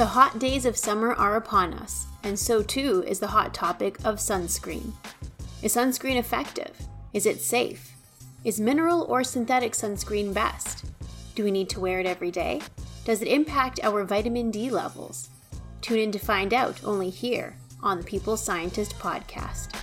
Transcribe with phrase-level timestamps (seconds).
[0.00, 3.98] The hot days of summer are upon us, and so too is the hot topic
[4.02, 4.92] of sunscreen.
[5.62, 6.74] Is sunscreen effective?
[7.12, 7.92] Is it safe?
[8.42, 10.86] Is mineral or synthetic sunscreen best?
[11.34, 12.62] Do we need to wear it every day?
[13.04, 15.28] Does it impact our vitamin D levels?
[15.82, 19.82] Tune in to find out only here on the People's Scientist podcast.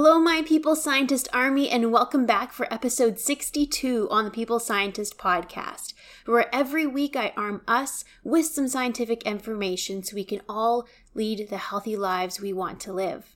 [0.00, 5.18] Hello, my People's Scientist Army, and welcome back for episode 62 on the People's Scientist
[5.18, 5.92] podcast,
[6.24, 11.48] where every week I arm us with some scientific information so we can all lead
[11.48, 13.34] the healthy lives we want to live.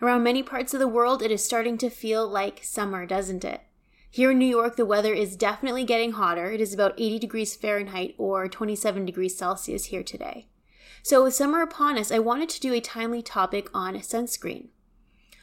[0.00, 3.62] Around many parts of the world, it is starting to feel like summer, doesn't it?
[4.08, 6.52] Here in New York, the weather is definitely getting hotter.
[6.52, 10.46] It is about 80 degrees Fahrenheit or 27 degrees Celsius here today.
[11.02, 14.68] So, with summer upon us, I wanted to do a timely topic on sunscreen.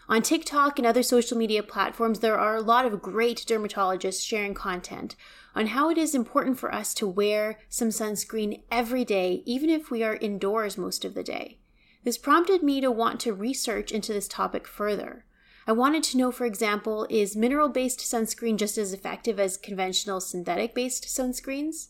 [0.09, 4.53] On TikTok and other social media platforms, there are a lot of great dermatologists sharing
[4.53, 5.17] content
[5.53, 9.91] on how it is important for us to wear some sunscreen every day, even if
[9.91, 11.59] we are indoors most of the day.
[12.05, 15.25] This prompted me to want to research into this topic further.
[15.67, 20.21] I wanted to know, for example, is mineral based sunscreen just as effective as conventional
[20.21, 21.87] synthetic based sunscreens?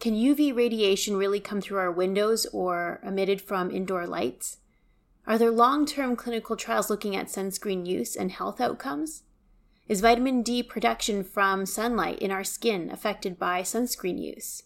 [0.00, 4.56] Can UV radiation really come through our windows or emitted from indoor lights?
[5.26, 9.22] Are there long term clinical trials looking at sunscreen use and health outcomes?
[9.88, 14.64] Is vitamin D production from sunlight in our skin affected by sunscreen use?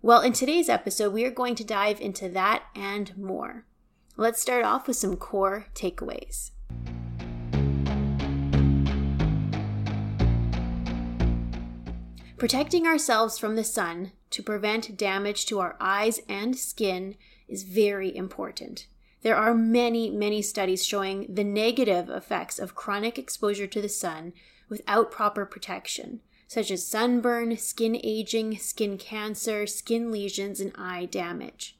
[0.00, 3.66] Well, in today's episode, we are going to dive into that and more.
[4.16, 6.52] Let's start off with some core takeaways.
[12.36, 17.16] Protecting ourselves from the sun to prevent damage to our eyes and skin
[17.48, 18.86] is very important.
[19.22, 24.32] There are many, many studies showing the negative effects of chronic exposure to the sun
[24.68, 31.76] without proper protection, such as sunburn, skin aging, skin cancer, skin lesions, and eye damage.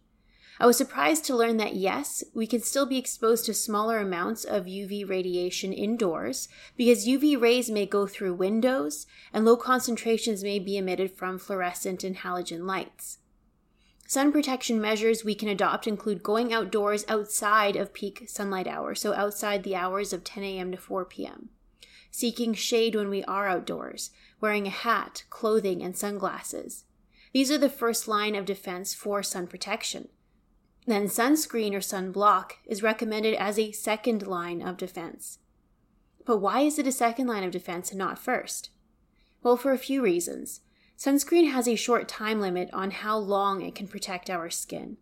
[0.60, 4.44] I was surprised to learn that yes, we can still be exposed to smaller amounts
[4.44, 10.58] of UV radiation indoors because UV rays may go through windows and low concentrations may
[10.58, 13.18] be emitted from fluorescent and halogen lights.
[14.08, 19.12] Sun protection measures we can adopt include going outdoors outside of peak sunlight hours, so
[19.12, 20.72] outside the hours of 10 a.m.
[20.72, 21.50] to 4 p.m.
[22.10, 24.10] Seeking shade when we are outdoors,
[24.40, 26.84] wearing a hat, clothing, and sunglasses.
[27.34, 30.08] These are the first line of defense for sun protection.
[30.86, 35.38] Then sunscreen or sunblock is recommended as a second line of defense.
[36.24, 38.70] But why is it a second line of defense and not first?
[39.42, 40.62] Well, for a few reasons.
[40.98, 44.96] Sunscreen has a short time limit on how long it can protect our skin.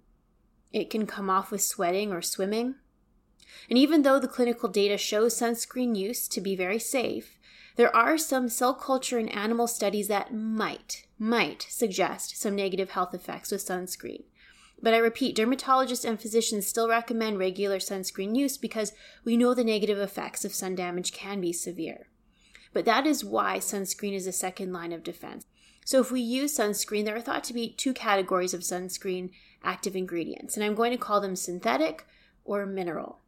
[0.70, 2.74] It can come off with sweating or swimming.
[3.70, 7.38] And even though the clinical data shows sunscreen use to be very safe,
[7.76, 13.14] there are some cell culture and animal studies that might, might suggest some negative health
[13.14, 14.24] effects with sunscreen.
[14.82, 18.92] But I repeat, dermatologists and physicians still recommend regular sunscreen use because
[19.24, 22.08] we know the negative effects of sun damage can be severe.
[22.74, 25.46] But that is why sunscreen is a second line of defense.
[25.86, 29.30] So if we use sunscreen, there are thought to be two categories of sunscreen
[29.62, 32.04] active ingredients, and I'm going to call them synthetic
[32.44, 33.20] or mineral.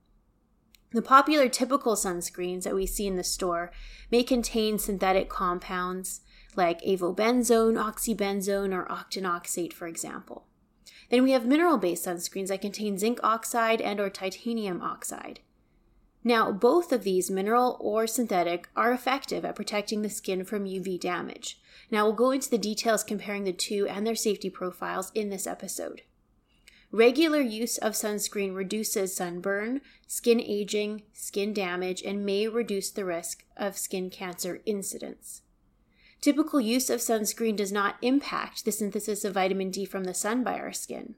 [0.91, 3.71] The popular typical sunscreens that we see in the store
[4.11, 6.23] may contain synthetic compounds
[6.57, 10.49] like avobenzone, oxybenzone, or octinoxate, for example.
[11.11, 15.39] Then we have mineral-based sunscreens that contain zinc oxide and or titanium oxide.
[16.25, 21.01] Now, both of these, mineral or synthetic, are effective at protecting the skin from UV
[21.01, 21.61] damage.
[21.91, 25.47] Now, we'll go into the details comparing the two and their safety profiles in this
[25.47, 26.03] episode.
[26.91, 33.45] Regular use of sunscreen reduces sunburn, skin aging, skin damage, and may reduce the risk
[33.57, 35.43] of skin cancer incidence.
[36.21, 40.43] Typical use of sunscreen does not impact the synthesis of vitamin D from the sun
[40.43, 41.15] by our skin.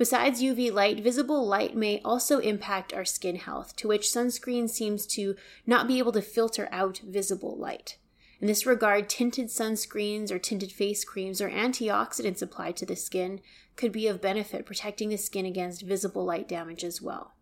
[0.00, 5.06] Besides UV light, visible light may also impact our skin health, to which sunscreen seems
[5.08, 5.36] to
[5.66, 7.98] not be able to filter out visible light.
[8.40, 13.42] In this regard, tinted sunscreens or tinted face creams or antioxidants applied to the skin
[13.76, 17.34] could be of benefit, protecting the skin against visible light damage as well.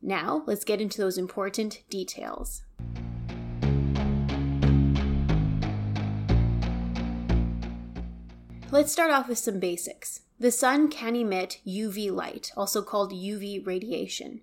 [0.00, 2.62] Now, let's get into those important details.
[8.70, 10.22] Let's start off with some basics.
[10.44, 14.42] The sun can emit UV light, also called UV radiation.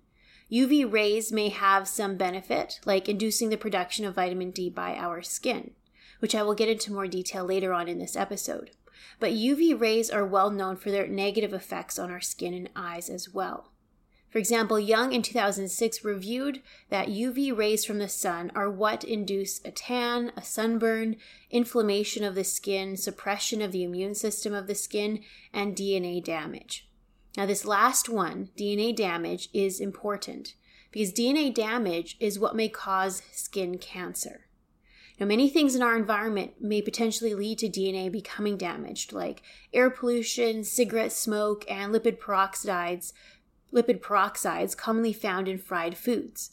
[0.50, 5.22] UV rays may have some benefit, like inducing the production of vitamin D by our
[5.22, 5.74] skin,
[6.18, 8.72] which I will get into more detail later on in this episode.
[9.20, 13.08] But UV rays are well known for their negative effects on our skin and eyes
[13.08, 13.70] as well.
[14.32, 19.60] For example, Young in 2006 reviewed that UV rays from the sun are what induce
[19.62, 21.16] a tan, a sunburn,
[21.50, 25.20] inflammation of the skin, suppression of the immune system of the skin,
[25.52, 26.88] and DNA damage.
[27.36, 30.54] Now, this last one, DNA damage, is important
[30.92, 34.46] because DNA damage is what may cause skin cancer.
[35.20, 39.42] Now, many things in our environment may potentially lead to DNA becoming damaged, like
[39.72, 43.12] air pollution, cigarette smoke, and lipid peroxides,
[43.72, 46.52] lipid peroxides commonly found in fried foods.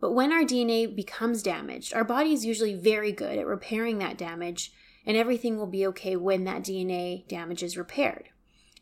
[0.00, 4.18] But when our DNA becomes damaged, our body is usually very good at repairing that
[4.18, 4.72] damage,
[5.06, 8.28] and everything will be okay when that DNA damage is repaired.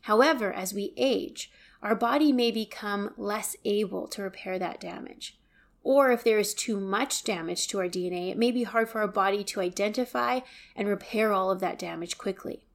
[0.01, 1.51] However, as we age,
[1.81, 5.37] our body may become less able to repair that damage.
[5.83, 9.01] Or if there is too much damage to our DNA, it may be hard for
[9.01, 10.39] our body to identify
[10.75, 12.65] and repair all of that damage quickly.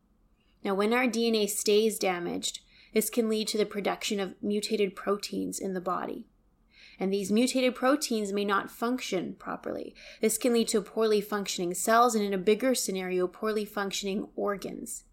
[0.62, 2.60] Now, when our DNA stays damaged,
[2.92, 6.26] this can lead to the production of mutated proteins in the body.
[7.00, 9.94] And these mutated proteins may not function properly.
[10.20, 15.04] This can lead to poorly functioning cells and, in a bigger scenario, poorly functioning organs.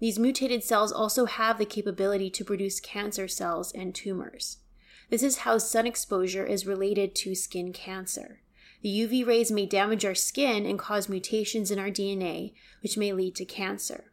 [0.00, 4.58] These mutated cells also have the capability to produce cancer cells and tumors.
[5.10, 8.40] This is how sun exposure is related to skin cancer.
[8.82, 13.12] The UV rays may damage our skin and cause mutations in our DNA, which may
[13.12, 14.11] lead to cancer.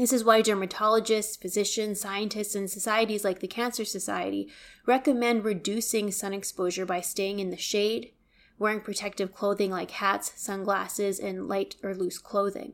[0.00, 4.48] This is why dermatologists, physicians, scientists, and societies like the Cancer Society
[4.86, 8.12] recommend reducing sun exposure by staying in the shade,
[8.58, 12.72] wearing protective clothing like hats, sunglasses, and light or loose clothing.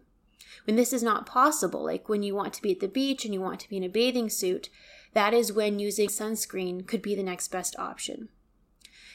[0.67, 3.35] When this is not possible, like when you want to be at the beach and
[3.35, 4.69] you want to be in a bathing suit,
[5.13, 8.29] that is when using sunscreen could be the next best option.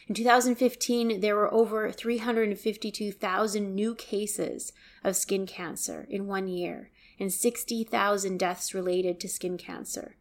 [0.10, 7.32] In 2015, there were over 352,000 new cases of skin cancer in one year, and
[7.32, 10.16] 60,000 deaths related to skin cancer.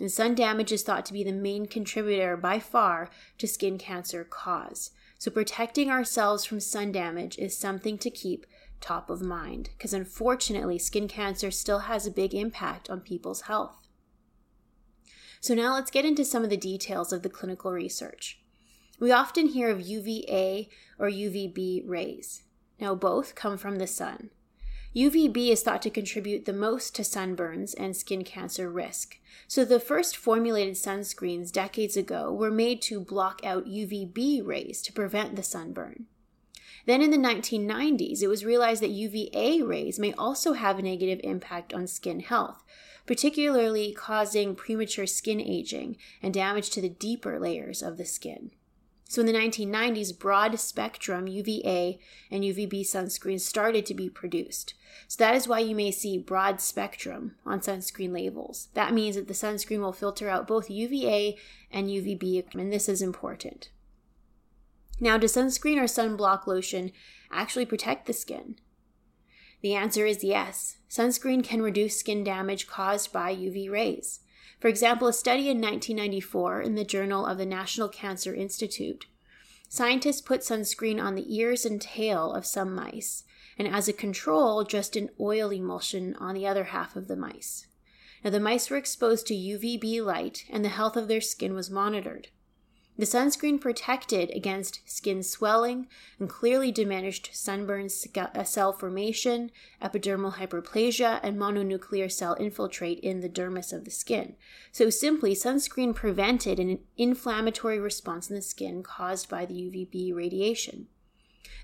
[0.00, 4.24] And sun damage is thought to be the main contributor by far to skin cancer
[4.24, 4.90] cause.
[5.18, 8.46] So protecting ourselves from sun damage is something to keep
[8.80, 13.88] top of mind because unfortunately skin cancer still has a big impact on people's health.
[15.40, 18.40] So now let's get into some of the details of the clinical research.
[18.98, 20.68] We often hear of UVA
[20.98, 22.42] or UVB rays.
[22.80, 24.30] Now both come from the sun.
[24.94, 29.18] UVB is thought to contribute the most to sunburns and skin cancer risk.
[29.48, 34.92] So the first formulated sunscreens decades ago were made to block out UVB rays to
[34.92, 36.06] prevent the sunburn.
[36.86, 41.20] Then in the 1990s, it was realized that UVA rays may also have a negative
[41.24, 42.62] impact on skin health,
[43.04, 48.52] particularly causing premature skin aging and damage to the deeper layers of the skin.
[49.14, 52.00] So in the 1990s, broad spectrum UVA
[52.32, 54.74] and UVB sunscreens started to be produced.
[55.06, 58.70] So that is why you may see broad spectrum on sunscreen labels.
[58.74, 61.38] That means that the sunscreen will filter out both UVA
[61.70, 63.68] and UVB, and this is important.
[64.98, 66.90] Now, does sunscreen or sunblock lotion
[67.30, 68.56] actually protect the skin?
[69.60, 70.78] The answer is yes.
[70.90, 74.18] Sunscreen can reduce skin damage caused by UV rays.
[74.64, 79.04] For example, a study in 1994 in the Journal of the National Cancer Institute,
[79.68, 83.24] scientists put sunscreen on the ears and tail of some mice,
[83.58, 87.66] and as a control, just an oil emulsion on the other half of the mice.
[88.24, 91.68] Now, the mice were exposed to UVB light, and the health of their skin was
[91.68, 92.28] monitored.
[92.96, 95.88] The sunscreen protected against skin swelling
[96.20, 99.50] and clearly diminished sunburn uh, cell formation,
[99.82, 104.36] epidermal hyperplasia, and mononuclear cell infiltrate in the dermis of the skin.
[104.70, 110.86] So, simply, sunscreen prevented an inflammatory response in the skin caused by the UVB radiation.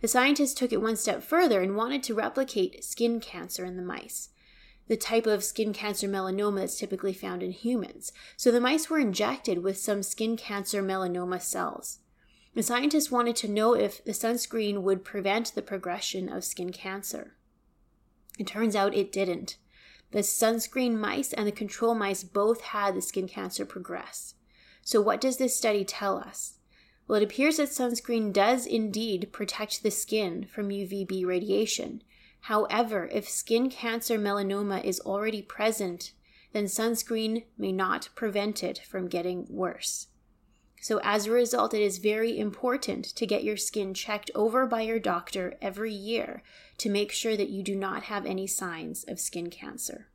[0.01, 3.83] The scientists took it one step further and wanted to replicate skin cancer in the
[3.83, 4.31] mice
[4.91, 8.13] the type of skin cancer melanoma that's typically found in humans.
[8.37, 12.01] So the mice were injected with some skin cancer melanoma cells.
[12.57, 17.37] The scientists wanted to know if the sunscreen would prevent the progression of skin cancer.
[18.37, 19.59] It turns out it didn't.
[20.11, 24.35] The sunscreen mice and the control mice both had the skin cancer progress.
[24.83, 26.55] So, what does this study tell us?
[27.07, 32.03] Well, it appears that sunscreen does indeed protect the skin from UVB radiation.
[32.43, 36.13] However, if skin cancer melanoma is already present,
[36.53, 40.09] then sunscreen may not prevent it from getting worse.
[40.83, 44.81] So, as a result, it is very important to get your skin checked over by
[44.81, 46.43] your doctor every year
[46.79, 50.09] to make sure that you do not have any signs of skin cancer.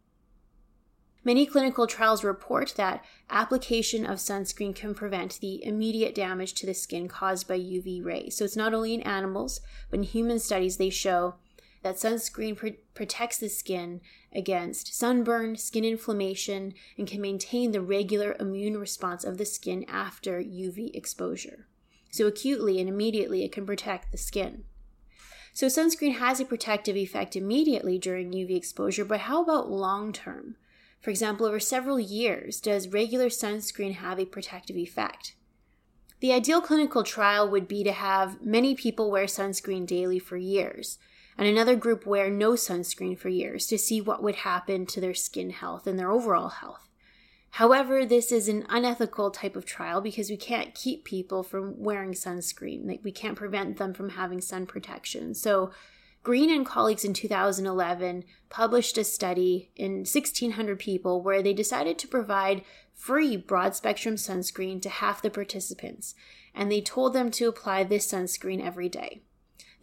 [1.24, 6.74] Many clinical trials report that application of sunscreen can prevent the immediate damage to the
[6.74, 8.38] skin caused by UV rays.
[8.38, 11.36] So it's not only in animals, but in human studies, they show
[11.86, 14.02] that sunscreen pr- protects the skin
[14.34, 20.42] against sunburn, skin inflammation, and can maintain the regular immune response of the skin after
[20.42, 21.68] UV exposure.
[22.10, 24.64] So, acutely and immediately, it can protect the skin.
[25.54, 30.56] So, sunscreen has a protective effect immediately during UV exposure, but how about long term?
[31.00, 35.36] For example, over several years, does regular sunscreen have a protective effect?
[36.20, 40.98] The ideal clinical trial would be to have many people wear sunscreen daily for years,
[41.38, 45.14] and another group wear no sunscreen for years to see what would happen to their
[45.14, 46.90] skin health and their overall health.
[47.52, 52.12] However, this is an unethical type of trial because we can't keep people from wearing
[52.12, 52.86] sunscreen.
[52.86, 55.34] Like we can't prevent them from having sun protection.
[55.34, 55.72] So
[56.26, 62.08] Green and colleagues in 2011 published a study in 1,600 people where they decided to
[62.08, 62.64] provide
[62.96, 66.16] free broad spectrum sunscreen to half the participants,
[66.56, 69.22] and they told them to apply this sunscreen every day.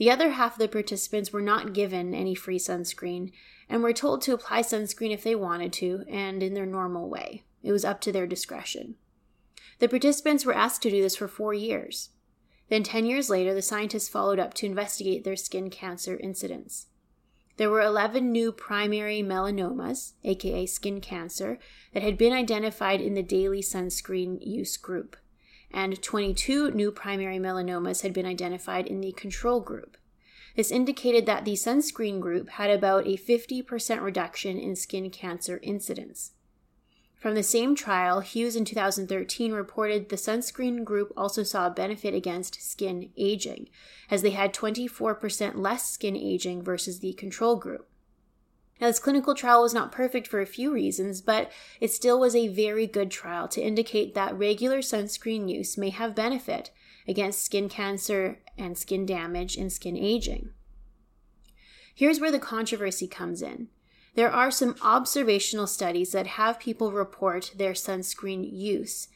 [0.02, 3.30] The other half of the participants were not given any free sunscreen
[3.68, 7.44] and were told to apply sunscreen if they wanted to and in their normal way.
[7.62, 8.97] It was up to their discretion.
[9.78, 12.09] The participants were asked to do this for four years.
[12.68, 16.88] Then, 10 years later, the scientists followed up to investigate their skin cancer incidence.
[17.56, 21.61] There were 11 new primary melanomas, aka skin cancer,
[21.94, 25.16] that had been identified in the daily sunscreen use group,
[25.72, 29.96] and 22 new primary melanomas had been identified in the control group.
[30.56, 36.32] This indicated that the sunscreen group had about a 50% reduction in skin cancer incidence.
[37.22, 42.14] From the same trial, Hughes in 2013 reported the sunscreen group also saw a benefit
[42.14, 43.68] against skin aging,
[44.10, 47.88] as they had 24% less skin aging versus the control group.
[48.82, 52.34] Now, this clinical trial was not perfect for a few reasons, but it still was
[52.34, 56.72] a very good trial to indicate that regular sunscreen use may have benefit
[57.06, 60.50] against skin cancer and skin damage and skin aging.
[61.94, 63.68] Here's where the controversy comes in.
[64.16, 69.06] There are some observational studies that have people report their sunscreen use,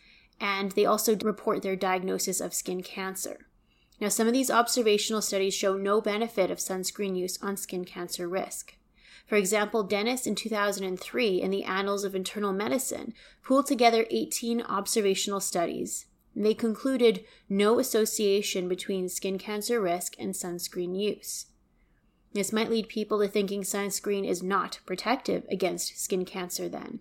[0.40, 3.49] and they also report their diagnosis of skin cancer.
[4.00, 8.28] Now, some of these observational studies show no benefit of sunscreen use on skin cancer
[8.28, 8.76] risk.
[9.26, 15.40] For example, Dennis in 2003 in the Annals of Internal Medicine pooled together 18 observational
[15.40, 16.06] studies.
[16.35, 21.47] They concluded no association between skin cancer risk and sunscreen use.
[22.35, 27.00] This might lead people to thinking sunscreen is not protective against skin cancer then.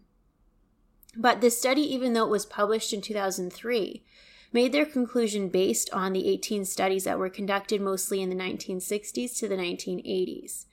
[1.18, 4.04] But this study, even though it was published in 2003,
[4.52, 9.38] made their conclusion based on the 18 studies that were conducted mostly in the 1960s
[9.38, 10.66] to the 1980s.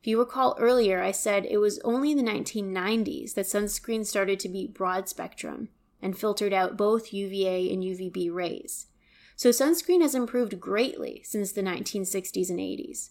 [0.00, 4.38] If you recall earlier, I said it was only in the 1990s that sunscreen started
[4.40, 5.68] to be broad spectrum
[6.00, 8.86] and filtered out both UVA and UVB rays.
[9.34, 13.10] So sunscreen has improved greatly since the 1960s and 80s.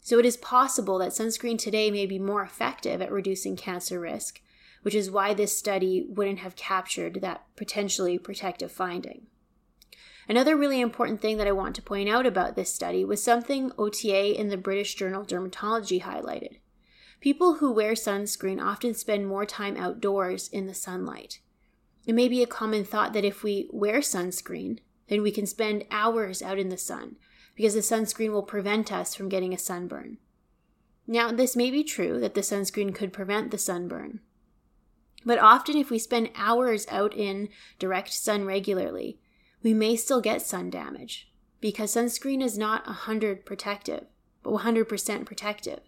[0.00, 4.40] So it is possible that sunscreen today may be more effective at reducing cancer risk,
[4.82, 9.28] which is why this study wouldn't have captured that potentially protective finding.
[10.32, 13.70] Another really important thing that I want to point out about this study was something
[13.72, 16.56] Autier in the British Journal Dermatology highlighted.
[17.20, 21.40] People who wear sunscreen often spend more time outdoors in the sunlight.
[22.06, 25.84] It may be a common thought that if we wear sunscreen, then we can spend
[25.90, 27.16] hours out in the sun,
[27.54, 30.16] because the sunscreen will prevent us from getting a sunburn.
[31.06, 34.20] Now, this may be true that the sunscreen could prevent the sunburn.
[35.26, 39.18] But often, if we spend hours out in direct sun regularly,
[39.62, 44.06] we may still get sun damage because sunscreen is not 100 protective,
[44.42, 45.80] but 100% protective.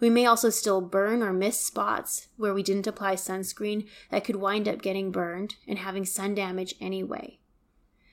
[0.00, 4.36] We may also still burn or miss spots where we didn't apply sunscreen that could
[4.36, 7.38] wind up getting burned and having sun damage anyway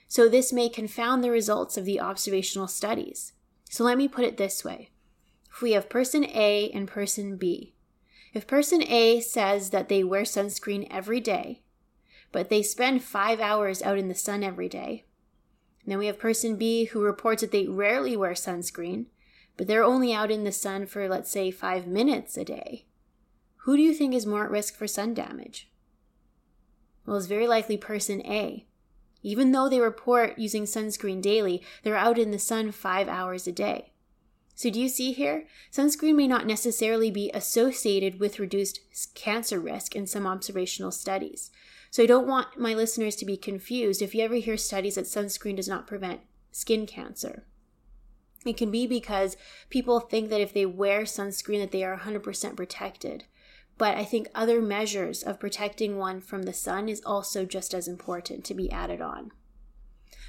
[0.09, 3.33] so this may confound the results of the observational studies.
[3.69, 4.89] So let me put it this way
[5.49, 7.75] if we have person A and person B,
[8.33, 11.61] if person A says that they wear sunscreen every day,
[12.31, 15.05] but they spend five hours out in the sun every day,
[15.89, 19.05] then we have person B who reports that they rarely wear sunscreen,
[19.57, 22.85] but they're only out in the sun for, let's say, five minutes a day.
[23.63, 25.69] Who do you think is more at risk for sun damage?
[27.05, 28.65] Well, it's very likely person A.
[29.21, 33.51] Even though they report using sunscreen daily, they're out in the sun five hours a
[33.51, 33.91] day.
[34.55, 35.45] So, do you see here?
[35.71, 38.81] Sunscreen may not necessarily be associated with reduced
[39.15, 41.49] cancer risk in some observational studies.
[41.91, 45.05] So, I don't want my listeners to be confused if you ever hear studies that
[45.05, 47.45] sunscreen does not prevent skin cancer.
[48.45, 49.37] It can be because
[49.69, 53.25] people think that if they wear sunscreen that they are 100% protected.
[53.77, 57.87] But I think other measures of protecting one from the sun is also just as
[57.87, 59.31] important to be added on.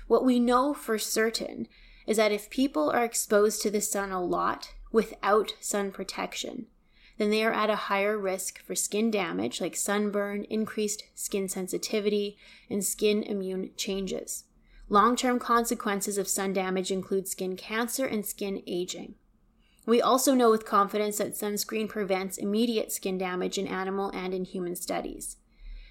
[0.07, 1.69] What we know for certain
[2.07, 6.67] is that if people are exposed to the sun a lot without sun protection,
[7.21, 12.39] then they are at a higher risk for skin damage like sunburn, increased skin sensitivity,
[12.71, 14.45] and skin immune changes.
[14.89, 19.17] Long term consequences of sun damage include skin cancer and skin aging.
[19.85, 24.47] We also know with confidence that sunscreen prevents immediate skin damage in animal and in
[24.47, 25.37] human studies.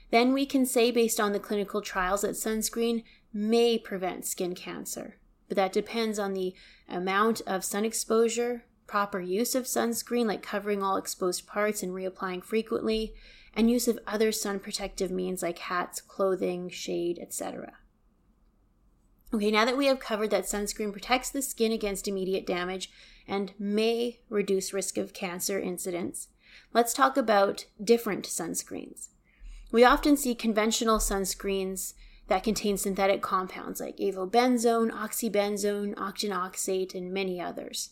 [0.10, 5.18] Then we can say, based on the clinical trials, that sunscreen may prevent skin cancer,
[5.48, 6.56] but that depends on the
[6.90, 12.44] amount of sun exposure, proper use of sunscreen, like covering all exposed parts and reapplying
[12.44, 13.14] frequently,
[13.54, 17.74] and use of other sun protective means like hats, clothing, shade, etc.
[19.32, 22.90] Okay, now that we have covered that sunscreen protects the skin against immediate damage
[23.28, 26.30] and may reduce risk of cancer incidence,
[26.74, 29.10] let's talk about different sunscreens.
[29.72, 31.94] We often see conventional sunscreens
[32.28, 37.92] that contain synthetic compounds like avobenzone, oxybenzone, octinoxate, and many others.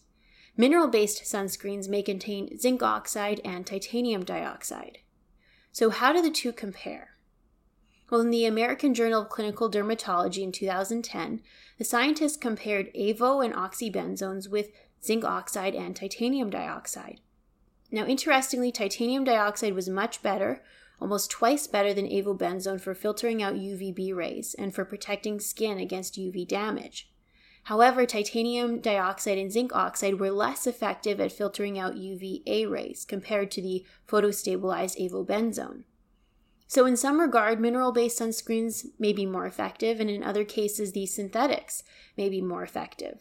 [0.59, 4.97] Mineral based sunscreens may contain zinc oxide and titanium dioxide.
[5.71, 7.11] So, how do the two compare?
[8.09, 11.41] Well, in the American Journal of Clinical Dermatology in 2010,
[11.77, 14.71] the scientists compared avo and oxybenzones with
[15.03, 17.19] zinc oxide and titanium dioxide.
[17.91, 20.63] Now, interestingly, titanium dioxide was much better,
[20.99, 26.15] almost twice better than avobenzone for filtering out UVB rays and for protecting skin against
[26.15, 27.11] UV damage.
[27.67, 33.51] However, titanium dioxide and zinc oxide were less effective at filtering out UVA rays compared
[33.51, 35.83] to the photostabilized avobenzone.
[36.65, 40.93] So, in some regard, mineral based sunscreens may be more effective, and in other cases,
[40.93, 41.83] these synthetics
[42.15, 43.19] may be more effective.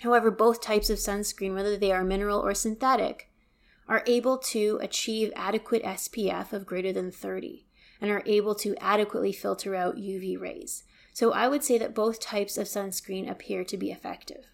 [0.00, 3.30] However, both types of sunscreen, whether they are mineral or synthetic,
[3.88, 7.64] are able to achieve adequate SPF of greater than 30
[8.02, 10.84] and are able to adequately filter out UV rays.
[11.14, 14.44] So, I would say that both types of sunscreen appear to be effective.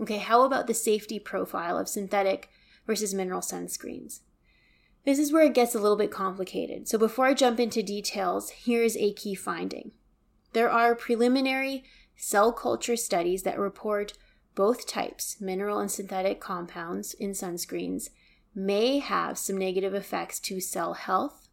[0.00, 2.48] Okay, how about the safety profile of synthetic
[2.86, 4.20] versus mineral sunscreens?
[5.04, 6.88] This is where it gets a little bit complicated.
[6.88, 9.90] So before I jump into details, here's a key finding.
[10.52, 11.84] There are preliminary
[12.16, 14.12] cell culture studies that report
[14.54, 18.10] both types, mineral and synthetic compounds in sunscreens,
[18.54, 21.48] may have some negative effects to cell health,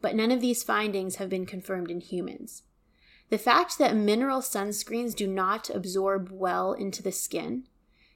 [0.00, 2.62] but none of these findings have been confirmed in humans.
[3.28, 7.64] The fact that mineral sunscreens do not absorb well into the skin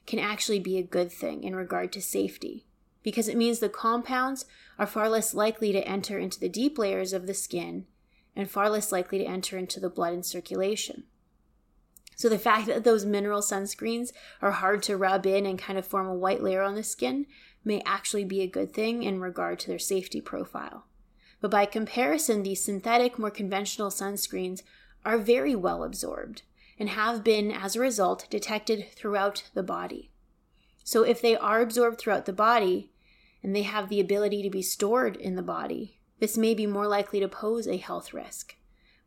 [0.06, 2.66] can actually be a good thing in regard to safety
[3.02, 4.44] because it means the compounds
[4.78, 7.86] are far less likely to enter into the deep layers of the skin
[8.36, 11.04] and far less likely to enter into the blood and circulation.
[12.14, 15.86] So, the fact that those mineral sunscreens are hard to rub in and kind of
[15.86, 17.26] form a white layer on the skin
[17.64, 20.84] may actually be a good thing in regard to their safety profile.
[21.40, 24.62] But by comparison, these synthetic, more conventional sunscreens
[25.04, 26.42] are very well absorbed
[26.78, 30.10] and have been, as a result, detected throughout the body.
[30.82, 32.90] So, if they are absorbed throughout the body
[33.42, 36.86] and they have the ability to be stored in the body, this may be more
[36.86, 38.56] likely to pose a health risk.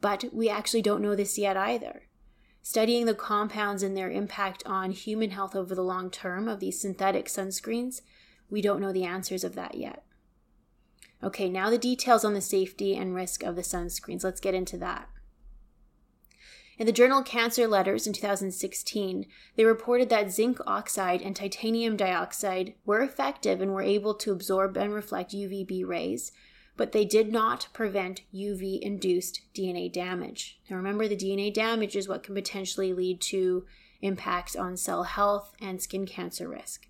[0.02, 2.04] But we actually don't know this yet either.
[2.62, 6.80] Studying the compounds and their impact on human health over the long term of these
[6.80, 8.02] synthetic sunscreens,
[8.50, 10.04] we don't know the answers of that yet.
[11.24, 14.24] Okay, now the details on the safety and risk of the sunscreens.
[14.24, 15.10] Let's get into that.
[16.78, 22.74] In the journal Cancer Letters in 2016, they reported that zinc oxide and titanium dioxide
[22.84, 26.32] were effective and were able to absorb and reflect UVB rays,
[26.76, 30.60] but they did not prevent UV induced DNA damage.
[30.68, 33.66] Now, remember, the DNA damage is what can potentially lead to
[34.02, 36.88] impacts on cell health and skin cancer risk.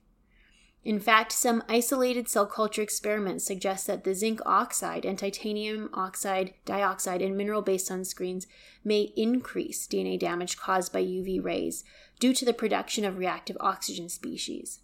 [0.86, 6.54] In fact, some isolated cell culture experiments suggest that the zinc oxide and titanium oxide
[6.66, 8.48] dioxide in mineral based sunscreens
[8.84, 11.86] may increase DNA damage caused by UV rays
[12.20, 14.80] due to the production of reactive oxygen species.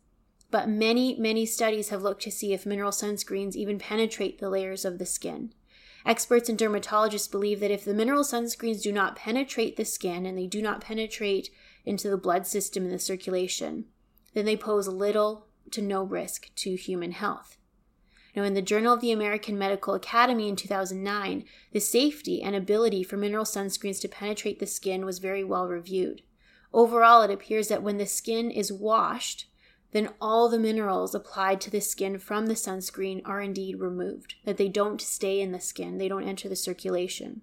[0.51, 4.85] But many, many studies have looked to see if mineral sunscreens even penetrate the layers
[4.85, 5.53] of the skin.
[6.05, 10.37] Experts and dermatologists believe that if the mineral sunscreens do not penetrate the skin and
[10.37, 11.49] they do not penetrate
[11.85, 13.85] into the blood system and the circulation,
[14.33, 17.57] then they pose little to no risk to human health.
[18.35, 23.03] Now, in the Journal of the American Medical Academy in 2009, the safety and ability
[23.03, 26.21] for mineral sunscreens to penetrate the skin was very well reviewed.
[26.71, 29.47] Overall, it appears that when the skin is washed,
[29.91, 34.57] then all the minerals applied to the skin from the sunscreen are indeed removed, that
[34.57, 37.41] they don't stay in the skin, they don't enter the circulation.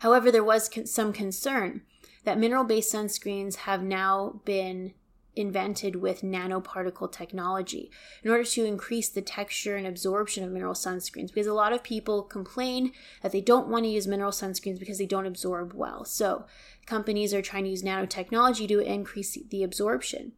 [0.00, 1.82] However, there was con- some concern
[2.24, 4.94] that mineral based sunscreens have now been
[5.34, 7.90] invented with nanoparticle technology
[8.22, 11.82] in order to increase the texture and absorption of mineral sunscreens because a lot of
[11.82, 12.92] people complain
[13.22, 16.04] that they don't want to use mineral sunscreens because they don't absorb well.
[16.04, 16.44] So,
[16.86, 20.32] companies are trying to use nanotechnology to increase the absorption.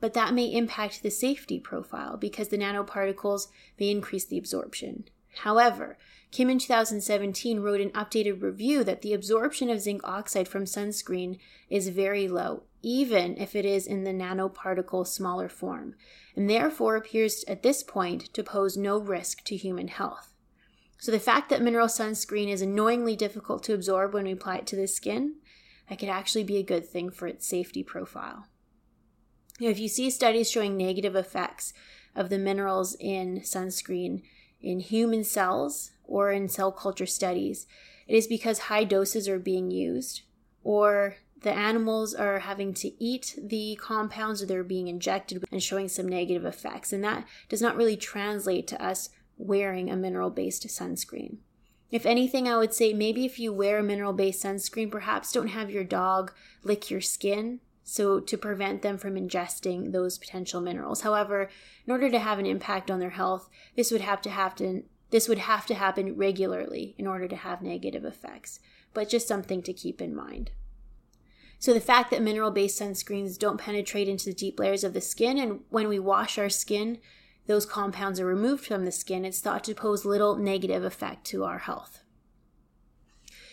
[0.00, 3.46] But that may impact the safety profile because the nanoparticles
[3.78, 5.04] may increase the absorption.
[5.38, 5.96] However,
[6.32, 11.38] Kim in 2017 wrote an updated review that the absorption of zinc oxide from sunscreen
[11.70, 15.94] is very low, even if it is in the nanoparticle smaller form,
[16.36, 20.34] and therefore appears at this point to pose no risk to human health.
[20.98, 24.66] So the fact that mineral sunscreen is annoyingly difficult to absorb when we apply it
[24.68, 25.36] to the skin,
[25.88, 28.46] that could actually be a good thing for its safety profile.
[29.60, 31.72] Now, if you see studies showing negative effects
[32.14, 34.22] of the minerals in sunscreen
[34.60, 37.66] in human cells, or in cell culture studies,
[38.06, 40.22] it is because high doses are being used,
[40.62, 45.88] or the animals are having to eat the compounds or they're being injected and showing
[45.88, 46.92] some negative effects.
[46.92, 51.38] And that does not really translate to us wearing a mineral based sunscreen.
[51.90, 55.48] If anything, I would say maybe if you wear a mineral based sunscreen, perhaps don't
[55.48, 61.02] have your dog lick your skin so to prevent them from ingesting those potential minerals.
[61.02, 61.50] However,
[61.86, 65.28] in order to have an impact on their health, this would have to happen this
[65.28, 68.60] would have to happen regularly in order to have negative effects,
[68.94, 70.52] but just something to keep in mind.
[71.62, 75.00] So, the fact that mineral based sunscreens don't penetrate into the deep layers of the
[75.00, 76.98] skin, and when we wash our skin,
[77.46, 81.44] those compounds are removed from the skin, it's thought to pose little negative effect to
[81.44, 82.02] our health.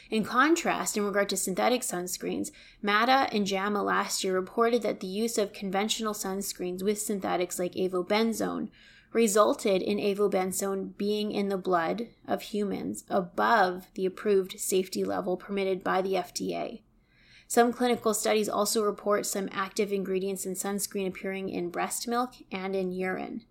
[0.10, 2.50] In contrast, in regard to synthetic sunscreens,
[2.82, 7.74] Matta and JAMA last year reported that the use of conventional sunscreens with synthetics like
[7.74, 8.70] avobenzone
[9.14, 15.84] resulted in avobenzone being in the blood of humans above the approved safety level permitted
[15.84, 16.82] by the FDA.
[17.50, 22.76] Some clinical studies also report some active ingredients in sunscreen appearing in breast milk and
[22.76, 23.42] in urine.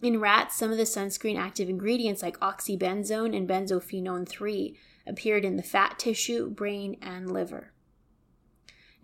[0.00, 5.56] In rats, some of the sunscreen active ingredients like oxybenzone and benzophenone 3 appeared in
[5.56, 7.74] the fat tissue, brain, and liver.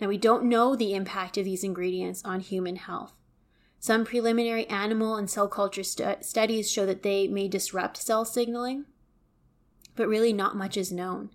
[0.00, 3.12] Now, we don't know the impact of these ingredients on human health.
[3.78, 8.86] Some preliminary animal and cell culture stu- studies show that they may disrupt cell signaling,
[9.96, 11.28] but really not much is known.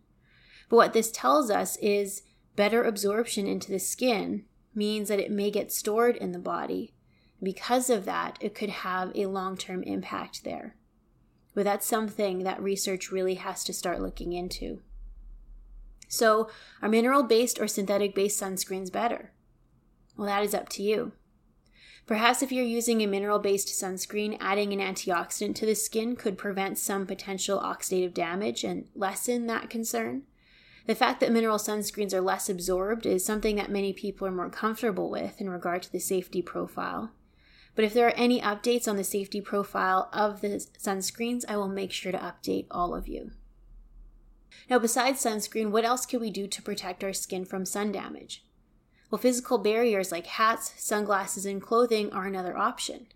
[0.69, 2.23] But what this tells us is
[2.55, 6.93] better absorption into the skin means that it may get stored in the body.
[7.41, 10.75] Because of that, it could have a long term impact there.
[11.53, 14.81] But that's something that research really has to start looking into.
[16.07, 16.49] So,
[16.81, 19.31] are mineral based or synthetic based sunscreens better?
[20.15, 21.13] Well, that is up to you.
[22.05, 26.37] Perhaps if you're using a mineral based sunscreen, adding an antioxidant to the skin could
[26.37, 30.23] prevent some potential oxidative damage and lessen that concern.
[30.85, 34.49] The fact that mineral sunscreens are less absorbed is something that many people are more
[34.49, 37.11] comfortable with in regard to the safety profile.
[37.75, 41.69] But if there are any updates on the safety profile of the sunscreens, I will
[41.69, 43.31] make sure to update all of you.
[44.69, 48.45] Now, besides sunscreen, what else can we do to protect our skin from sun damage?
[49.09, 53.07] Well, physical barriers like hats, sunglasses, and clothing are another option.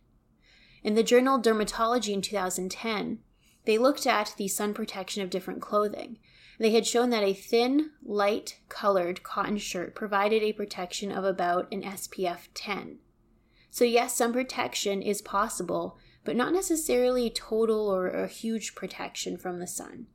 [0.83, 3.19] In the journal Dermatology in 2010,
[3.65, 6.17] they looked at the sun protection of different clothing.
[6.59, 11.71] They had shown that a thin, light colored cotton shirt provided a protection of about
[11.71, 12.97] an SPF 10.
[13.69, 19.59] So, yes, some protection is possible, but not necessarily total or a huge protection from
[19.59, 20.07] the sun.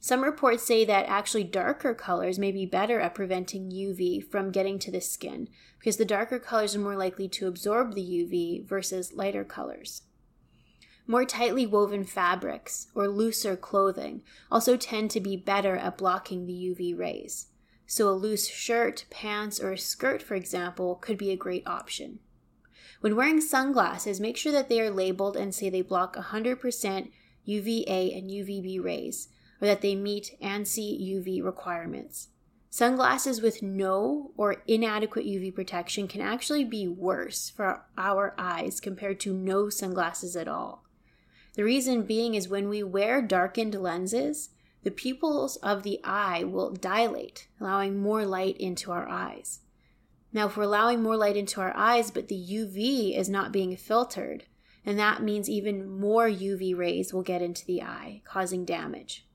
[0.00, 4.80] Some reports say that actually darker colors may be better at preventing UV from getting
[4.80, 5.48] to the skin
[5.78, 10.02] because the darker colors are more likely to absorb the UV versus lighter colors.
[11.06, 16.52] More tightly woven fabrics or looser clothing also tend to be better at blocking the
[16.52, 17.48] UV rays.
[17.86, 22.20] So, a loose shirt, pants, or a skirt, for example, could be a great option.
[23.00, 27.10] When wearing sunglasses, make sure that they are labeled and say they block 100%
[27.44, 29.28] UVA and UVB rays
[29.60, 32.28] or that they meet ANSI UV requirements.
[32.70, 39.20] Sunglasses with no or inadequate UV protection can actually be worse for our eyes compared
[39.20, 40.84] to no sunglasses at all.
[41.54, 44.50] The reason being is when we wear darkened lenses,
[44.84, 49.60] the pupils of the eye will dilate, allowing more light into our eyes.
[50.32, 53.76] Now, if we're allowing more light into our eyes, but the UV is not being
[53.76, 54.44] filtered,
[54.84, 59.26] and that means even more UV rays will get into the eye, causing damage.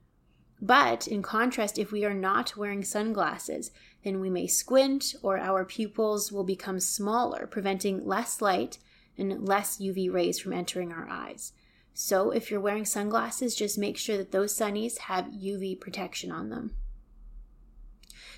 [0.60, 3.70] But in contrast, if we are not wearing sunglasses,
[4.04, 8.80] then we may squint or our pupils will become smaller, preventing less light
[9.18, 11.54] and less UV rays from entering our eyes.
[12.00, 16.52] So if you're wearing sunglasses, just make sure that those sunnies have UV protection on
[16.52, 16.76] them.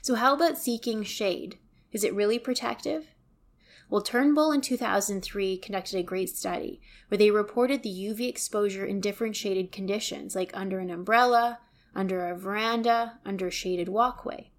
[0.01, 1.57] So, how about seeking shade?
[1.91, 3.07] Is it really protective?
[3.89, 9.01] Well, Turnbull in 2003 conducted a great study where they reported the UV exposure in
[9.01, 11.59] different shaded conditions, like under an umbrella,
[11.93, 14.51] under a veranda, under a shaded walkway.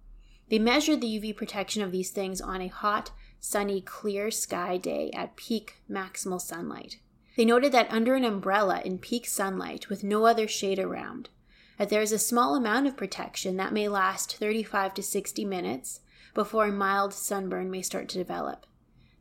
[0.49, 3.09] They measured the UV protection of these things on a hot,
[3.39, 6.99] sunny, clear sky day at peak maximal sunlight.
[7.37, 11.29] They noted that under an umbrella in peak sunlight with no other shade around,
[11.77, 16.01] that there is a small amount of protection that may last 35 to 60 minutes
[16.33, 18.65] before a mild sunburn may start to develop.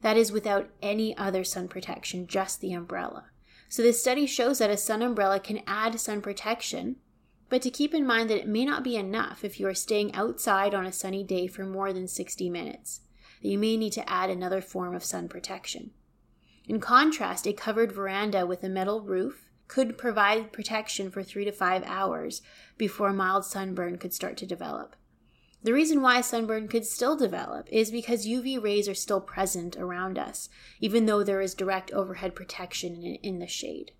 [0.02, 3.26] That is without any other sun protection, just the umbrella.
[3.68, 6.96] So this study shows that a sun umbrella can add sun protection,
[7.48, 10.14] but to keep in mind that it may not be enough if you are staying
[10.14, 13.02] outside on a sunny day for more than 60 minutes,
[13.40, 15.92] you may need to add another form of sun protection.
[16.70, 21.50] In contrast, a covered veranda with a metal roof could provide protection for three to
[21.50, 22.42] five hours
[22.78, 24.94] before mild sunburn could start to develop.
[25.64, 30.16] The reason why sunburn could still develop is because UV rays are still present around
[30.16, 30.48] us,
[30.80, 33.90] even though there is direct overhead protection in, the shade.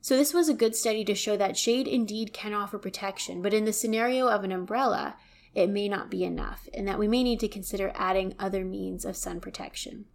[0.00, 3.54] So, this was a good study to show that shade indeed can offer protection, but
[3.54, 5.14] in the scenario of an umbrella,
[5.54, 9.04] it may not be enough, and that we may need to consider adding other means
[9.04, 10.06] of sun protection.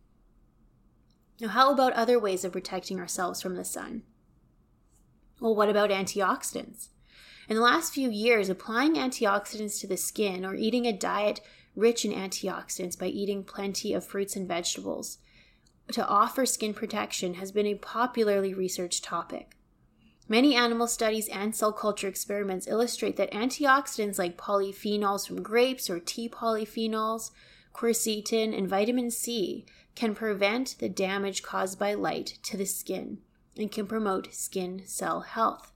[1.40, 4.04] Now, how about other ways of protecting ourselves from the sun?
[5.40, 6.90] Well, what about antioxidants?
[7.50, 11.42] In the last few years, applying antioxidants to the skin or eating a diet
[11.76, 15.18] rich in antioxidants by eating plenty of fruits and vegetables
[15.92, 19.56] to offer skin protection has been a popularly researched topic.
[20.28, 26.00] Many animal studies and cell culture experiments illustrate that antioxidants like polyphenols from grapes or
[26.00, 27.30] tea polyphenols,
[27.74, 29.66] quercetin, and vitamin C
[29.96, 33.20] can prevent the damage caused by light to the skin
[33.58, 35.72] and can promote skin cell health.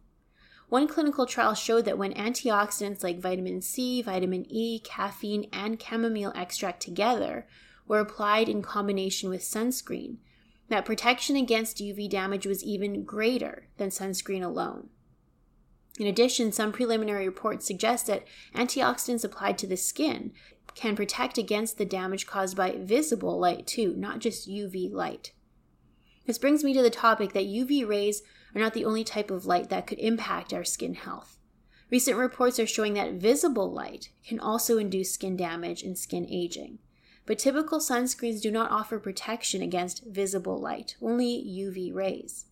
[0.68, 6.34] One clinical trial showed that when antioxidants like vitamin C, vitamin E, caffeine, and chamomile
[6.36, 7.48] extract together
[7.88, 10.18] were applied in combination with sunscreen,
[10.68, 14.90] that protection against UV damage was even greater than sunscreen alone.
[16.00, 20.32] In addition, some preliminary reports suggest that antioxidants applied to the skin
[20.80, 25.34] can protect against the damage caused by visible light too, not just UV light.
[26.26, 28.22] This brings me to the topic that UV rays
[28.56, 31.38] are not the only type of light that could impact our skin health.
[31.92, 36.80] Recent reports are showing that visible light can also induce skin damage and skin aging.
[37.26, 42.46] But typical sunscreens do not offer protection against visible light, only UV rays.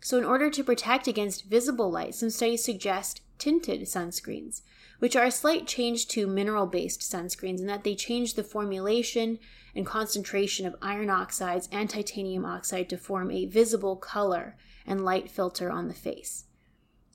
[0.00, 4.62] So, in order to protect against visible light, some studies suggest tinted sunscreens,
[4.98, 9.38] which are a slight change to mineral based sunscreens in that they change the formulation
[9.74, 14.56] and concentration of iron oxides and titanium oxide to form a visible color
[14.86, 16.44] and light filter on the face.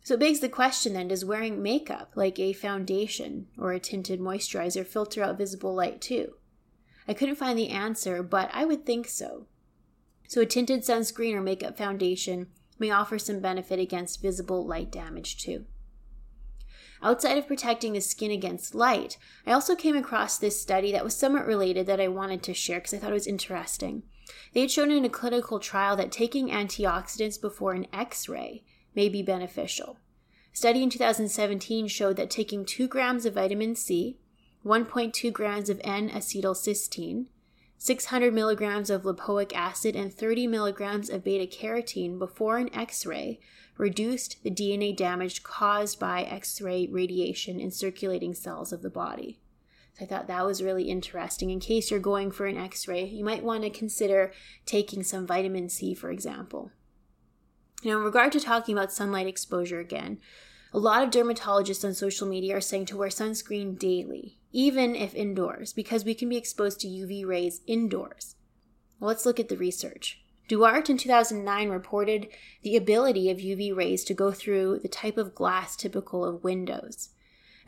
[0.03, 4.19] So it begs the question then does wearing makeup, like a foundation or a tinted
[4.19, 6.33] moisturizer, filter out visible light too?
[7.07, 9.47] I couldn't find the answer, but I would think so.
[10.27, 12.47] So a tinted sunscreen or makeup foundation
[12.79, 15.65] may offer some benefit against visible light damage too.
[17.03, 21.15] Outside of protecting the skin against light, I also came across this study that was
[21.15, 24.03] somewhat related that I wanted to share because I thought it was interesting.
[24.53, 28.63] They had shown in a clinical trial that taking antioxidants before an x ray
[28.95, 29.97] may be beneficial.
[30.53, 34.19] A study in 2017 showed that taking 2 grams of vitamin C,
[34.63, 37.25] 1.2 grams of N acetylcysteine,
[37.77, 43.39] 600 milligrams of lipoic acid, and 30 milligrams of beta carotene before an x ray
[43.81, 49.41] reduced the DNA damage caused by x ray radiation in circulating cells of the body.
[49.97, 51.49] So I thought that was really interesting.
[51.49, 54.31] In case you're going for an x ray, you might want to consider
[54.67, 56.71] taking some vitamin C, for example.
[57.83, 60.19] Now, in regard to talking about sunlight exposure again,
[60.71, 65.15] a lot of dermatologists on social media are saying to wear sunscreen daily, even if
[65.15, 68.35] indoors, because we can be exposed to UV rays indoors.
[68.99, 70.21] Well, let's look at the research.
[70.47, 72.27] Duarte in 2009 reported
[72.61, 77.09] the ability of UV rays to go through the type of glass typical of windows.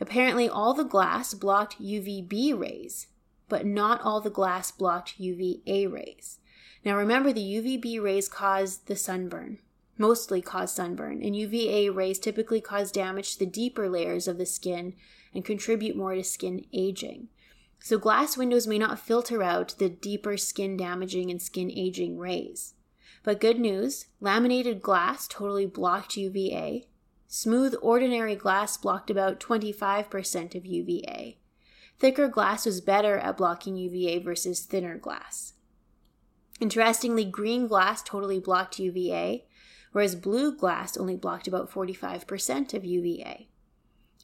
[0.00, 3.06] Apparently, all the glass blocked UVB rays,
[3.48, 6.40] but not all the glass blocked UVA rays.
[6.84, 9.60] Now remember, the UVB rays cause the sunburn,
[9.96, 14.46] mostly cause sunburn, and UVA rays typically cause damage to the deeper layers of the
[14.46, 14.94] skin
[15.32, 17.28] and contribute more to skin aging.
[17.84, 22.72] So, glass windows may not filter out the deeper skin damaging and skin aging rays.
[23.22, 26.88] But good news laminated glass totally blocked UVA.
[27.28, 31.36] Smooth, ordinary glass blocked about 25% of UVA.
[31.98, 35.52] Thicker glass was better at blocking UVA versus thinner glass.
[36.60, 39.44] Interestingly, green glass totally blocked UVA,
[39.92, 43.50] whereas blue glass only blocked about 45% of UVA.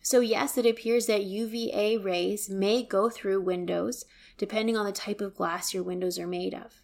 [0.02, 4.04] So, yes, it appears that UVA rays may go through windows
[4.38, 6.80] depending on the type of glass your windows are made of.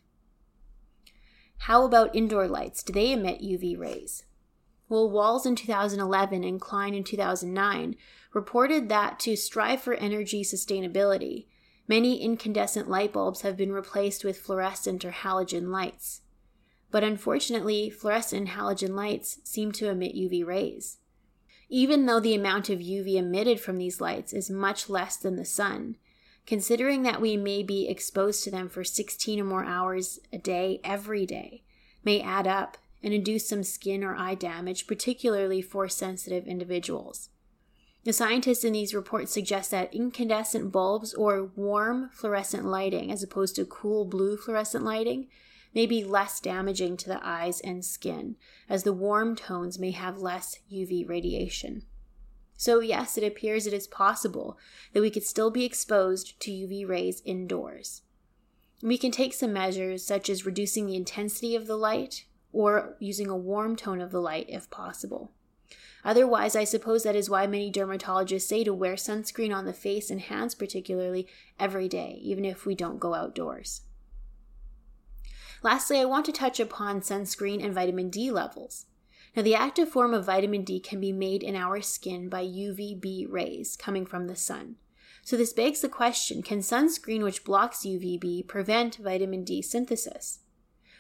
[1.61, 2.83] How about indoor lights?
[2.83, 4.25] Do they emit UV rays?
[4.89, 7.97] Well, Walls in 2011 and Klein in 2009
[8.35, 11.47] reported that to strive for energy sustainability,
[11.89, 16.21] many incandescent light bulbs have been replaced with fluorescent or halogen lights.
[16.91, 20.99] But unfortunately, fluorescent halogen lights seem to emit UV rays.
[21.69, 25.45] Even though the amount of UV emitted from these lights is much less than the
[25.45, 25.97] sun,
[26.47, 30.81] considering that we may be exposed to them for 16 or more hours a day
[30.85, 31.63] every day,
[32.05, 37.31] may add up and induce some skin or eye damage, particularly for sensitive individuals.
[38.05, 43.57] The scientists in these reports suggest that incandescent bulbs or warm fluorescent lighting, as opposed
[43.57, 45.27] to cool blue fluorescent lighting,
[45.75, 48.37] may be less damaging to the eyes and skin,
[48.69, 51.83] as the warm tones may have less UV radiation.
[52.57, 54.59] So, yes, it appears it is possible
[54.93, 58.03] that we could still be exposed to UV rays indoors.
[58.83, 63.29] We can take some measures, such as reducing the intensity of the light or using
[63.29, 65.33] a warm tone of the light if possible.
[66.05, 70.09] Otherwise, I suppose that is why many dermatologists say to wear sunscreen on the face
[70.09, 71.27] and hands, particularly,
[71.59, 73.83] every day, even if we don't go outdoors.
[75.63, 78.87] Lastly, I want to touch upon sunscreen and vitamin D levels.
[79.35, 83.31] Now, the active form of vitamin D can be made in our skin by UVB
[83.31, 84.77] rays coming from the sun.
[85.23, 90.41] So, this begs the question can sunscreen which blocks UVB prevent vitamin D synthesis?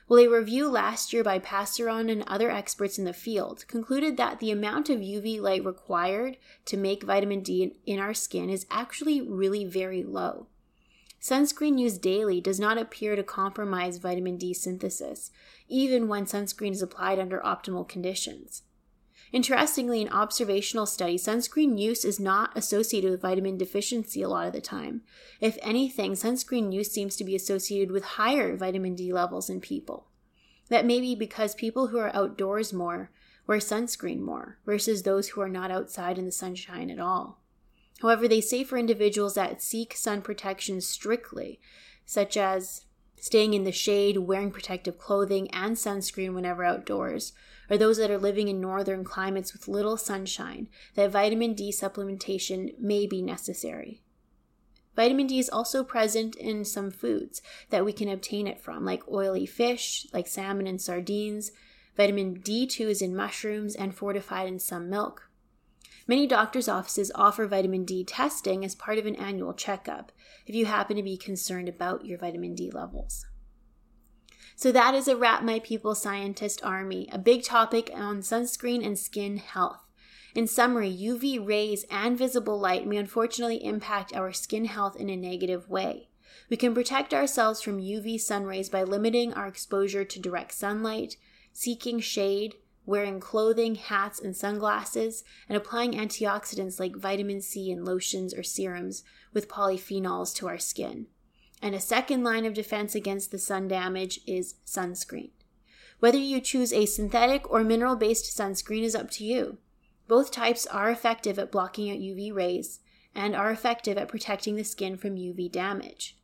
[0.09, 4.39] Well, a review last year by Passeron and other experts in the field concluded that
[4.39, 9.21] the amount of UV light required to make vitamin D in our skin is actually
[9.21, 10.47] really very low.
[11.27, 15.33] Sunscreen used daily does not appear to compromise vitamin D synthesis,
[15.67, 18.63] even when sunscreen is applied under optimal conditions.
[19.33, 24.53] Interestingly, in observational studies, sunscreen use is not associated with vitamin deficiency a lot of
[24.53, 25.03] the time.
[25.41, 30.07] If anything, sunscreen use seems to be associated with higher vitamin D levels in people.
[30.69, 33.11] That may be because people who are outdoors more
[33.49, 37.41] wear sunscreen more versus those who are not outside in the sunshine at all.
[38.03, 41.61] However, they say for individuals that seek sun protection strictly,
[42.05, 42.87] such as
[43.19, 47.33] staying in the shade, wearing protective clothing, and sunscreen whenever outdoors,
[47.71, 52.79] or those that are living in northern climates with little sunshine, that vitamin D supplementation
[52.79, 54.03] may be necessary.
[54.95, 59.07] Vitamin D is also present in some foods that we can obtain it from, like
[59.09, 61.51] oily fish, like salmon and sardines.
[61.97, 65.26] Vitamin D2 is in mushrooms and fortified in some milk.
[66.09, 70.13] Many doctors' offices offer vitamin D testing as part of an annual checkup
[70.47, 73.27] if you happen to be concerned about your vitamin D levels.
[74.55, 78.99] So, that is a wrap, my people scientist army, a big topic on sunscreen and
[78.99, 79.87] skin health.
[80.35, 85.17] In summary, UV rays and visible light may unfortunately impact our skin health in a
[85.17, 86.09] negative way.
[86.49, 91.17] We can protect ourselves from UV sun rays by limiting our exposure to direct sunlight,
[91.53, 92.55] seeking shade,
[92.87, 99.03] wearing clothing, hats, and sunglasses, and applying antioxidants like vitamin C in lotions or serums
[99.35, 101.07] with polyphenols to our skin.
[101.61, 105.31] And a second line of defense against the sun damage is sunscreen.
[105.99, 109.59] Whether you choose a synthetic or mineral based sunscreen is up to you.
[110.07, 112.81] Both types are effective at blocking out UV rays
[113.15, 116.17] and are effective at protecting the skin from UV damage.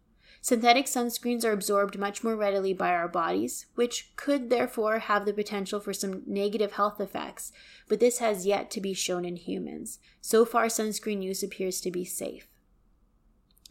[0.44, 5.32] Synthetic sunscreens are absorbed much more readily by our bodies, which could therefore have the
[5.32, 7.52] potential for some negative health effects,
[7.88, 10.00] but this has yet to be shown in humans.
[10.20, 12.48] So far, sunscreen use appears to be safe.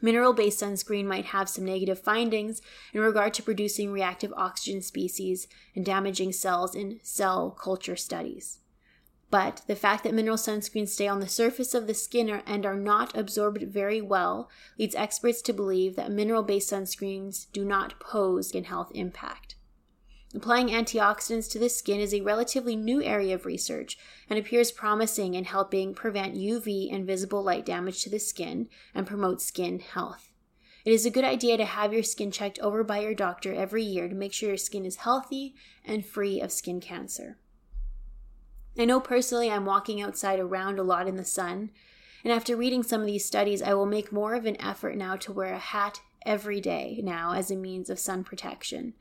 [0.02, 2.62] Mineral based sunscreen might have some negative findings
[2.94, 8.60] in regard to producing reactive oxygen species and damaging cells in cell culture studies.
[9.32, 12.76] But the fact that mineral sunscreens stay on the surface of the skin and are
[12.76, 18.50] not absorbed very well leads experts to believe that mineral based sunscreens do not pose
[18.50, 19.56] skin health impact.
[20.36, 23.98] Applying antioxidants to the skin is a relatively new area of research
[24.30, 29.08] and appears promising in helping prevent UV and visible light damage to the skin and
[29.08, 30.32] promote skin health.
[30.84, 33.84] It is a good idea to have your skin checked over by your doctor every
[33.84, 35.56] year to make sure your skin is healthy
[35.86, 37.38] and free of skin cancer.
[38.78, 41.72] I know personally I'm walking outside around a lot in the sun,
[42.24, 45.16] and after reading some of these studies, I will make more of an effort now
[45.18, 48.94] to wear a hat every day now as a means of sun protection.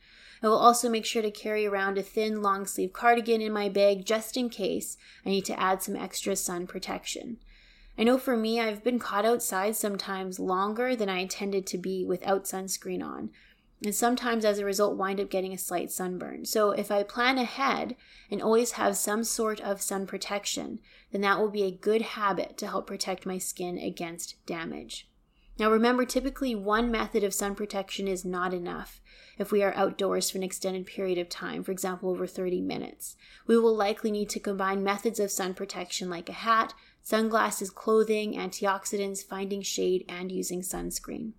[0.42, 3.68] I will also make sure to carry around a thin long sleeve cardigan in my
[3.68, 7.36] bag just in case I need to add some extra sun protection.
[7.98, 12.06] I know for me, I've been caught outside sometimes longer than I intended to be
[12.06, 13.30] without sunscreen on,
[13.84, 16.44] and sometimes as a result wind up getting a slight sunburn.
[16.44, 17.96] So if I plan ahead
[18.30, 20.80] and always have some sort of sun protection,
[21.12, 25.08] then that will be a good habit to help protect my skin against damage.
[25.58, 29.00] Now remember, typically one method of sun protection is not enough
[29.38, 33.16] if we are outdoors for an extended period of time, for example, over 30 minutes.
[33.46, 36.72] We will likely need to combine methods of sun protection like a hat,
[37.02, 41.32] sunglasses, clothing, antioxidants, finding shade, and using sunscreen.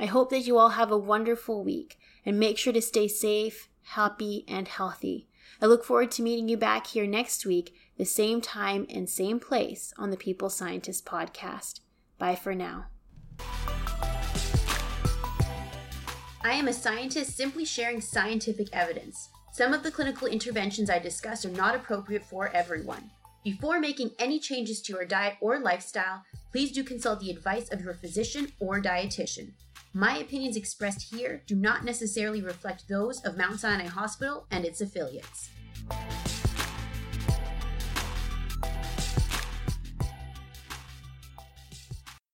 [0.00, 3.68] I hope that you all have a wonderful week and make sure to stay safe,
[3.82, 5.26] happy, and healthy.
[5.60, 9.40] I look forward to meeting you back here next week, the same time and same
[9.40, 11.80] place on the People Scientist podcast.
[12.16, 12.86] Bye for now.
[16.44, 19.30] I am a scientist simply sharing scientific evidence.
[19.52, 23.10] Some of the clinical interventions I discuss are not appropriate for everyone.
[23.42, 26.22] Before making any changes to your diet or lifestyle,
[26.52, 29.52] please do consult the advice of your physician or dietitian.
[29.98, 34.80] My opinions expressed here do not necessarily reflect those of Mount Sinai Hospital and its
[34.80, 35.50] affiliates.